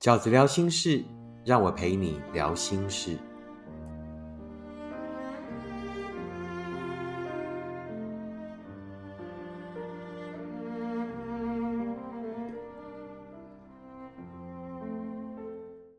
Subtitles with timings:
[0.00, 1.04] 饺子聊心事，
[1.44, 3.18] 让我陪你聊心事。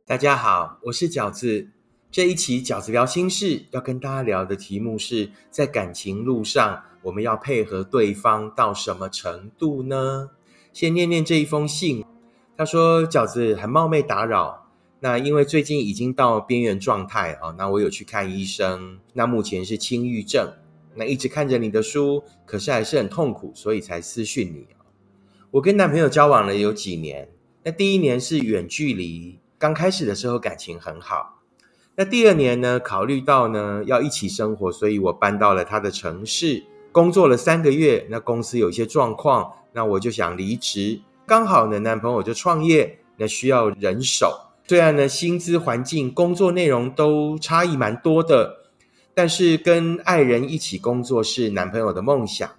[0.04, 1.70] 大家好，我是饺子。
[2.09, 10.31] 这一期饺子聊心事要跟大家聊的题目是在感情路上，我们要配合对方到什么程度呢？
[10.73, 12.04] 先念念这一封信。
[12.61, 14.67] 他说：“饺子很冒昧打扰，
[14.99, 20.53] 那因为最近已经到边缘状态啊，那我有去看医生，那目前是轻郁症，
[20.93, 24.67] 那一直看着你的书，可是还是很痛苦，所以才私讯你
[25.49, 27.29] 我跟男朋友交往了有几年，
[27.63, 31.39] 那第一年是远距离，刚开始的时候感情很好，
[31.95, 44.38] 那第二年呢，考虑到呢要一起生活，所以我搬到了他的城市，工作了三个月，那公司有一些状况，那我就想离职。”刚好呢，男朋友就创业，那需要人手。
[44.67, 48.58] 虽然呢，薪资环境、工作内容都差异蛮多的，
[49.14, 52.52] 但是跟爱人一起工作是男朋友的梦想。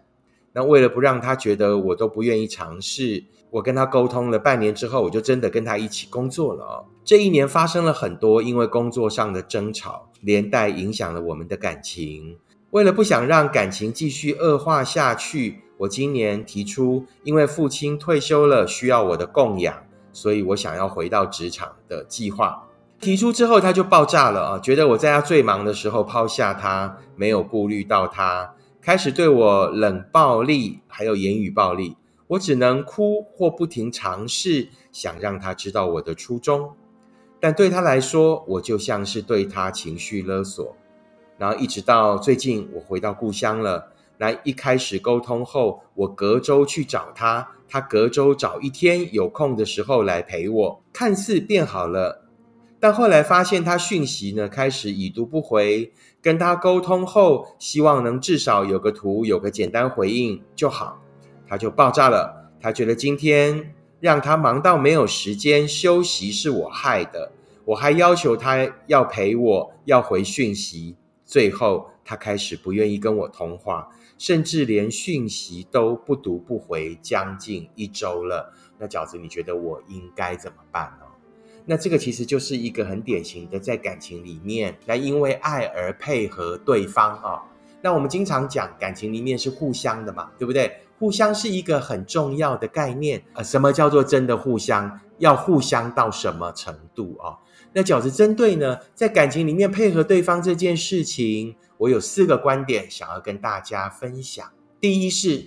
[0.54, 6.86] 那为了不让他觉得我都不愿意尝试，我跟他沟通了半年之后，我就真的跟他一起工作了哦。
[7.04, 12.38] 这一年发生了很多因为工作上的争吵，连带影响了我们的感情。
[12.72, 15.60] 为了不想让感情继续恶化下去。
[15.76, 22.66] 我今年提出，因为父亲退休了，需要我的供养，所以我想要回到职场的计划。
[22.98, 24.58] 提出之后，他就爆炸了啊！
[24.58, 31.98] 觉得我在他最忙的时候抛下他，没有顾虑到他，开始对我冷暴力，还有言语暴力。
[32.28, 36.70] 我只能哭或不停尝试，想让他知道我的初衷。
[37.38, 40.74] 但对他来说，我就像是对他情绪勒索。
[41.38, 43.88] 然后一直到最近，我回到故乡了。
[44.18, 52.24] 来一开始沟通后，我隔周去找他，他隔周找一天有空的时候来陪我，看似变好了，
[52.78, 61.02] 但后来发现他讯息呢开始已读不回，跟他沟通后，希望能至少有个图，有个简单回应就好，
[61.48, 62.52] 他就爆炸了。
[62.60, 67.32] 他觉得今天让他忙到没有时间休息是我害的，
[67.64, 70.94] 我还要求他要陪我，要回讯息，
[71.32, 73.88] 最后他开始不愿意跟我通话。
[74.18, 78.52] 甚至连讯息都不读不回，将近一周了。
[78.78, 81.06] 那饺子，你觉得我应该怎么办呢？
[81.64, 87.42] 那这个其实就是一个很典型的，在感情里面，那因为爱而配合对方啊。
[87.80, 90.70] 那我们经常讲，感情里面是互相的嘛，对不对？
[91.00, 93.42] 互相是一个很重要的概念啊。
[93.42, 95.00] 什么叫做真的互相？
[95.18, 97.38] 要互相到什么程度啊？
[97.72, 101.56] 那饺子针对呢，在感情里面配合对方这件事情。
[101.78, 104.48] 我有四个观点想要跟大家分享。
[104.80, 105.46] 第一是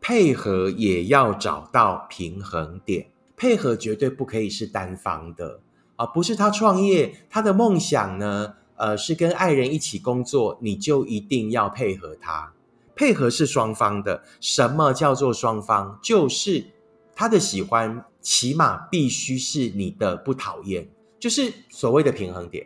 [0.00, 5.58] 配合也要找到平衡点，配合绝对不可以是单方的
[5.96, 12.52] 啊，不是他创业，他的梦想呢，呃，是跟爱人一起工作，你就一定要配合他。
[12.94, 14.22] 配合是双方的。
[14.40, 15.98] 什么叫做双方？
[16.00, 16.66] 就是
[17.16, 20.86] 他的喜欢起码必须是你的不讨厌，
[21.26, 22.64] 就是所谓的平衡点。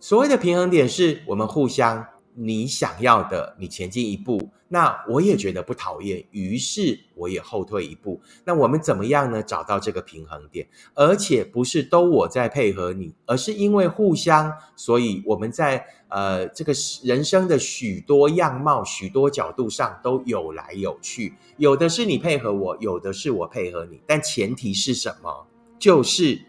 [0.00, 2.04] 所谓的平衡点是我们互相。
[2.36, 8.20] 你想要的，你前进一步，那我也觉得不讨厌，于是我也后退一步。
[8.44, 9.40] 那我们怎么样呢？
[9.40, 16.72] 找到这个平衡点，而且不是都我在配合你，而是因为互相，所以我们在呃这个
[17.04, 21.34] 人生的许多样貌、许多角度上都有来有去。
[21.56, 25.46] 有的是你配合我，有的是我配合你，但前提是什么？
[25.78, 26.40] 就是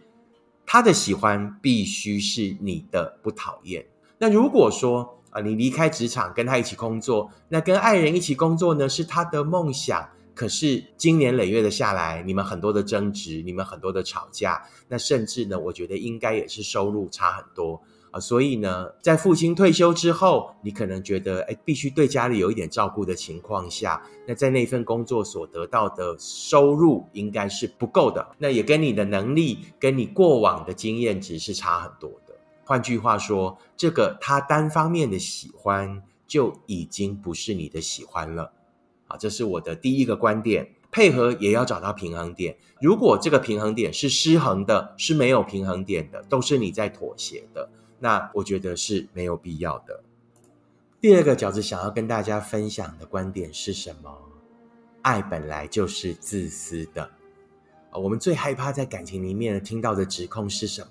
[0.65, 3.85] 他的喜欢必须是你的不讨厌。
[4.17, 10.09] 那如果说，啊，你离开职场跟他一起工作，那跟爱人一起工作呢，是他的梦想。
[10.33, 17.81] 可是经年累月的下来，你们很多的争执，你们很多的吵架，那甚至呢，我觉得应该也是收入差很多
[18.15, 18.19] 啊。
[18.19, 28.25] 所以呢，在父亲退休之后，你可能觉得，哎，必须对家里有一点照顾的情况下，那在那份工作所得到的收入应该是不够的。
[28.37, 32.33] 那也跟你的能力，跟你过往的经验值是差很多的。
[32.63, 38.53] 换句话说，这个他单方面的喜欢就已经不是你的喜欢了，
[39.07, 40.71] 啊，这是我的第一个观点。
[40.91, 47.69] 配合也要找到平衡点，如果这个平衡点是失衡的，是没有平衡点的，都是你在妥协的，
[47.99, 50.03] 那我觉得是没有必要的。
[50.99, 54.17] 第二个饺子想要跟大家分享的观点是什么？
[55.01, 57.03] 爱本来就是自私的，
[57.91, 60.89] 啊，我们最害怕在感情里面听到的指控是什么？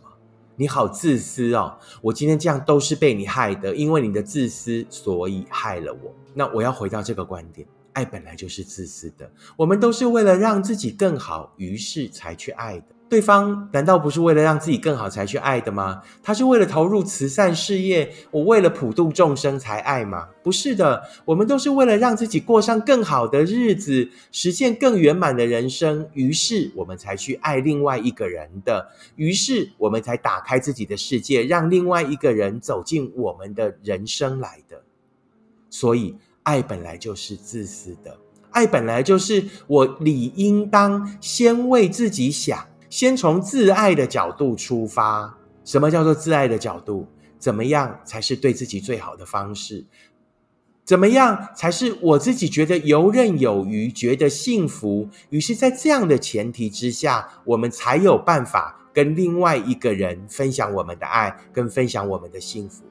[0.55, 1.77] 你好自私哦！
[2.01, 6.15] 我今天这样都是被你害的，因为你的自私，所以害了我。
[6.33, 12.87] 那我要回到这个观点：爱本来就是自私的，我们都是为了让自己更好，于是才去爱的。
[13.15, 16.03] 对方难道不是为了让自己更好才去爱的吗？
[16.21, 20.31] 他是为了投入慈善事业，我为了普度众生才爱吗？
[20.43, 34.83] 不是的，我们都是为了让自己过上更好的日子，实现更圆满的人生，于是我们才去爱另外一个人的，于是我们才打开自己的世界，让另外一个人走进我们的人生来的。
[35.71, 38.19] 所以，爱本来就是自私的，
[38.51, 42.67] 爱本来就是我理应当先为自己想。
[42.95, 47.09] 先从自爱的角度出发，什么叫做自爱的角度？
[47.41, 49.85] 怎么样才是对自己最好的方式？
[50.85, 55.09] 怎么样才是我自己觉得游刃有余、觉得幸福？
[55.31, 62.85] 于是，在这样的前提之下，我们才有办法跟另外一个人分享我们的爱，跟分享我们的幸福。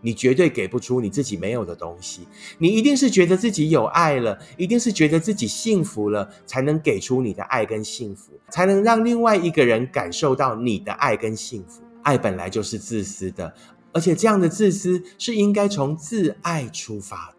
[0.00, 2.26] 你绝对给不出你自己没有的东西，
[2.58, 11.82] 你一定是觉得自己有爱了，一定是觉得自己幸福了，才能给出你的爱跟幸福，才能让另外一个人感受到你的爱跟幸福。
[12.02, 13.54] 爱本来就是自私的，
[13.92, 17.34] 而且这样的自私是应该从自爱出发。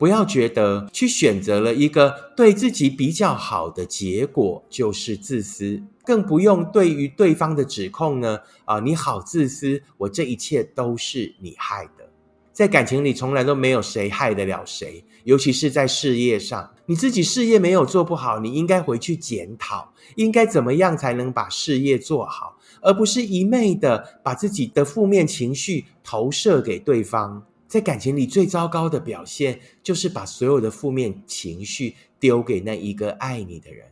[0.00, 12.08] 不要觉得去选择了一个对自己比较好的结果就是自私，更不用对于对方的指控呢啊，你好自私，我这一切都是你害的。
[12.50, 27.44] 在感情里，从来都没有谁害得了谁，尤其是在事业上，你自己事业没有做不好，你应该回去检讨，应该怎么样才能把事业做好，而不是一昧的把自己的负面情绪投射给对方。
[27.70, 33.86] 在感情里最糟糕的表现，就是把所有的负面情绪丢给那一个爱你的人，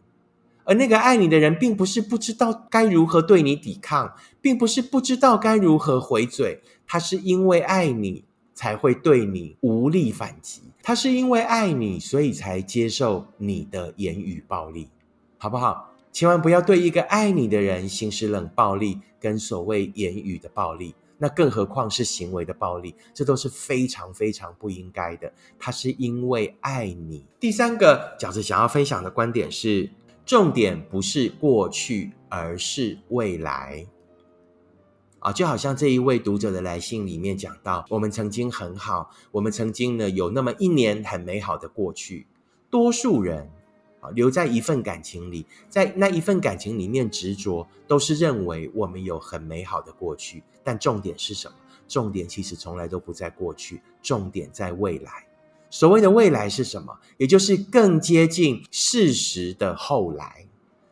[0.65, 14.89] 而那个爱你的人，并不是不知道该如何对你抵抗，并不是不知道该如何回嘴，他是因为爱你才会对你无力反击，他是因为爱你，所以才接受你的言语暴力，
[15.39, 15.95] 好不好？
[16.11, 20.97] 千万不要对一个爱你的人行使冷暴力跟所谓言语的暴力。
[21.19, 25.33] 那更何况是行为的暴力，这都是非常非常不应该的。
[25.59, 27.27] 他是因为爱你。
[27.41, 29.91] 第三个饺子想要分享的观点是：
[30.25, 33.87] 重点不是过去，而是未来。
[35.19, 42.27] 啊，就好像这一位读者的来信里面讲到，我们曾经很好，我们曾经呢有那么一年很美好的过去。
[42.71, 43.51] 多数人。
[44.11, 50.43] 留在一份感情里，在那一份感情里面执着，都是认为我们有很美好的过去。
[50.65, 51.55] 但重点是什么？
[51.87, 55.27] 重点其实从来都不在过去，重点在未来。
[55.71, 56.99] 所谓的未来是什么？
[57.17, 60.48] 也就是更接近事实的后来。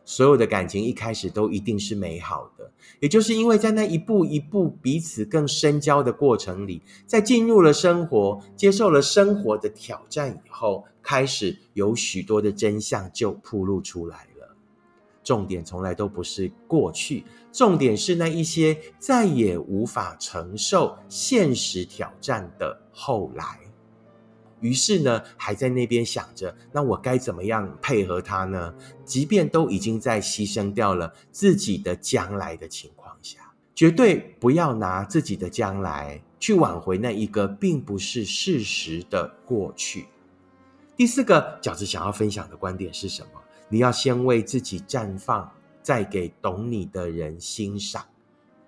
[0.07, 2.71] 所有的感情一开始都一定是美好的，
[3.01, 14.55] 也就是因为在那一步一步彼此更深交的过程里，在进入了生活、接受了生活的挑战以后，开始有许多的真相就铺露出来了。
[15.25, 23.59] 重点从来都不是过去，重点是那一些再也无法承受现实挑战的后来。
[24.59, 28.73] 于是呢，还在那边想着，那我该怎么样配合他呢？
[29.05, 40.07] 即便都已经在牺牲掉了自己的将来的情况下，绝对不要拿自己的将来去挽回那一个并不是事实的过去。
[40.95, 43.41] 第四个饺子想要分享的观点是什么？
[43.69, 45.51] 你要先为自己绽放，
[45.83, 48.03] 再给懂你的人欣赏。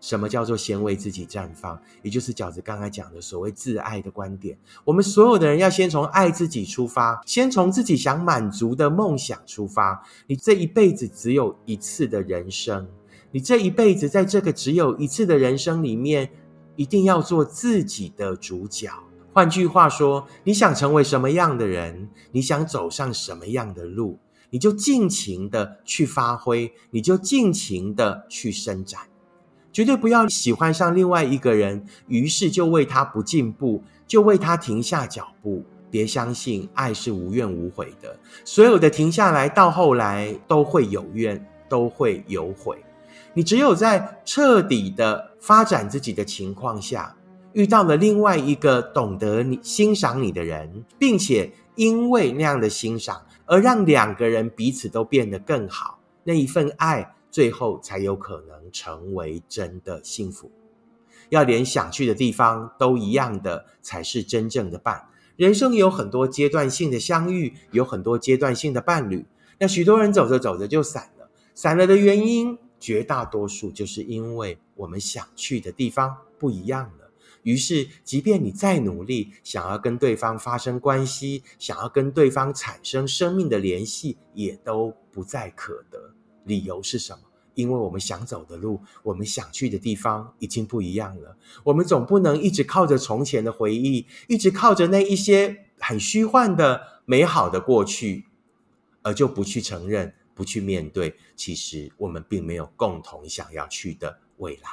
[0.01, 1.79] 什么叫做先为自己绽放？
[2.01, 4.57] 也就是饺子刚才讲的所谓自爱的观点。
[4.85, 10.01] 我们所有的人要先从爱自己出发，先从自己想满足的梦想出发。
[10.27, 12.87] 你这一辈子只有一次的人生，
[13.31, 16.31] 你这一辈子在这个只有一次的人生里面，
[16.75, 18.89] 一定要做自己的主角。
[19.33, 24.17] 换句话说，你想成为什么样的人，你想走上什么样的路，
[24.49, 29.01] 你就尽情的去发挥，你就尽情的去伸展。
[29.79, 35.63] 绝对不要喜欢上另外一个人，于是就为他不进步，就为他停下脚步。
[35.89, 42.75] 别相信爱是无怨无悔的，所有的停下来到后来都会有怨，都会有悔。
[43.33, 47.15] 你只有在彻底的发展自己的情况下，
[47.53, 57.15] 遇到了另外一个懂得你、欣赏你的人，并且因为那样的欣赏而让两个人彼此都变得更好，那一份爱。
[57.31, 60.51] 最后才有可能成为真的幸福。
[61.29, 65.07] 要连想去的地方都一样的，才是真正的伴。
[65.35, 69.25] 人生有很多阶段性的相遇，有很多阶段性的伴侣。
[69.59, 77.11] 那许多人走着走着就散了，散了的原因，绝大多数就是因为我们想去的地方不一样了。
[77.43, 86.13] 于是，即便你再努力，想要跟对方发生关系，想要跟对方产生生命的联系，也都不再可得。
[86.49, 87.19] 理由是什么？
[87.55, 91.37] 因为我们想走的路，我们想去的地方已经不一样了。
[91.63, 98.25] 我们总不能一直靠着从前的回忆，一直靠着那一些很虚幻的美好的过去，
[99.01, 104.69] 而就不去承认、不去面对，其实我们并没有共同想要去的未来。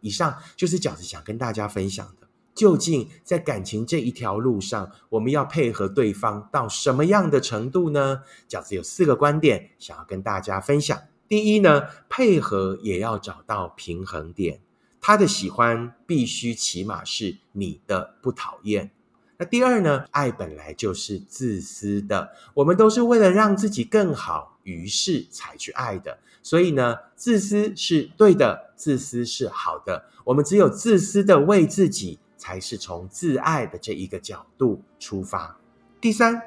[0.00, 2.25] 以上就是饺子想跟大家分享的。
[2.56, 8.22] 究竟在感情这一条路上，我们要配合对方到什么样的程度呢？
[8.48, 10.98] 饺子有四个观点想要跟大家分享。
[11.28, 14.60] 第一呢，配合也要找到平衡点，
[15.02, 18.90] 他的喜欢必须起码是你的不讨厌。
[19.36, 26.18] 那第二呢，爱本来就是自私的，我们都是为了让自己更好，于是才去爱的。
[26.42, 30.06] 所以呢，自私是对的，自私是好的。
[30.24, 32.18] 我们只有自私的为自己。
[32.46, 35.58] 才是从自爱的这一个角度出发。
[36.00, 36.40] 第三，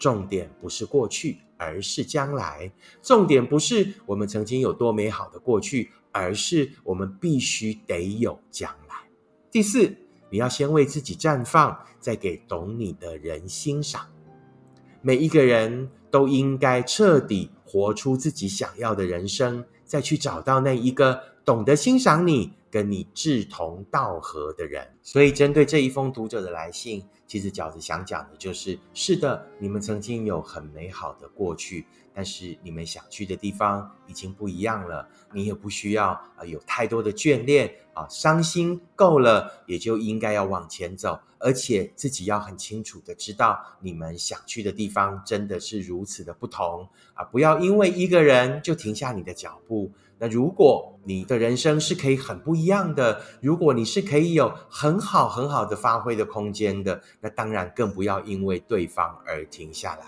[0.00, 2.72] 重点不是过去，而是将来。
[3.00, 8.96] 重点不是我们曾经有多美好的过去，而是我们必须得有将来。
[9.52, 9.96] 第四，
[10.28, 14.04] 你要先为自己绽放，再给懂你的人欣赏。
[15.02, 22.54] 每一个人都应该彻底活出自己想要的人生，再去找到那一个懂得欣赏你。
[22.74, 35.08] 跟你志同道合的人，所以针对这一封读者的来信，其实饺子想讲的就是：是的，你们曾经有很美好的过去，但是你们想去的地方已经不一样了。
[35.32, 47.22] 你也不需要啊有太多的眷恋啊，伤心够了，也就应该要往前走，而且自己要很清楚的知道，你们想去的地方真的是如此的不同啊！
[47.22, 49.92] 不要因为一个人就停下你的脚步。
[50.16, 60.06] 那如果你的人生是可以很不一一样的，如果你是可以有很好很好的发挥的空间的，那当然更不要因为对方而停下来。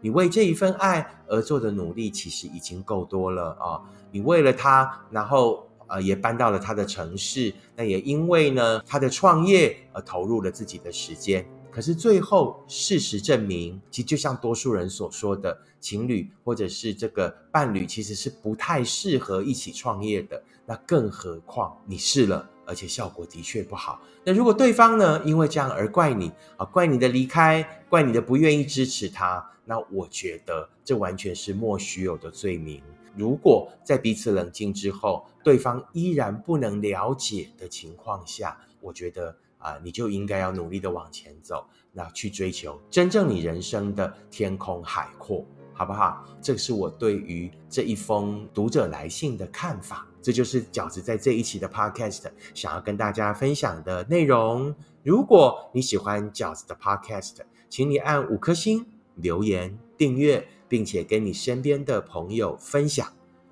[0.00, 3.82] 你为这一份爱而做的努力其实已经够多了啊！
[4.12, 11.44] 你为了他，然后呃也搬到了他的城市，那也因为呢他的创业而投入了自己的时间。
[11.70, 20.42] 可是最后，事实证明，其实就像多数人所说的，情侣或者是这个伴侣，其实是不太适合一起创业的。
[20.68, 24.02] 那更何况你试了，而且效果的确不好。
[24.22, 32.82] 那如果对方呢，因为这样而怪你啊，怪你的离开，怪你的不愿意支持他，那我觉得这完全是莫须有的罪名。
[33.16, 39.34] 如果在彼此冷静之后，对方依然不能了解的情况下，我觉得。
[39.60, 46.24] 啊，你就应该要努力的往前走，那去追求真正你人生的天空海阔，好不好？
[46.40, 50.06] 这是我对于这一封读者来信的看法。
[50.20, 54.74] 这就是饺子在这一期的 Podcast 想要跟大家分享的内容。
[55.02, 57.36] 如果你喜欢饺子的 Podcast，
[57.68, 63.06] 请你按五颗星、留言、订阅，并且跟你身边的朋友分享。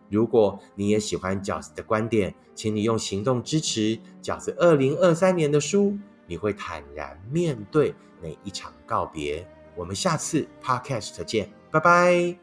[0.09, 5.97] 如果你也喜欢饺子的观点，请你用行动支持饺子二零二三年的书。
[6.27, 9.47] 你会坦然面对每一场告别。
[9.77, 12.39] 我们下次 Podcast 见，拜拜。